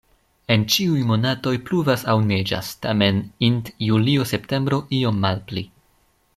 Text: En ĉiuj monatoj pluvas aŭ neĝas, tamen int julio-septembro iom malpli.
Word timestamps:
En 0.53 0.61
ĉiuj 0.75 1.03
monatoj 1.09 1.53
pluvas 1.67 2.05
aŭ 2.13 2.17
neĝas, 2.31 2.71
tamen 2.87 3.21
int 3.51 3.71
julio-septembro 3.91 4.83
iom 5.03 5.25
malpli. 5.27 5.69